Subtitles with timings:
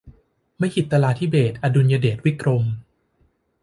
[0.61, 2.63] มหิตลาธิเบศรอดุลยเดชวิกรม